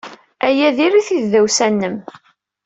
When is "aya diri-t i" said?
0.47-1.17